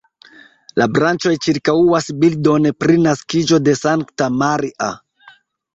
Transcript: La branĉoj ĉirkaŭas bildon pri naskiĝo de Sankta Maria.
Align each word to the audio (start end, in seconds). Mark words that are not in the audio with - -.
La 0.81 0.87
branĉoj 0.93 1.33
ĉirkaŭas 1.47 2.09
bildon 2.23 2.67
pri 2.85 2.99
naskiĝo 3.05 3.63
de 3.69 3.79
Sankta 3.83 4.33
Maria. 4.43 4.95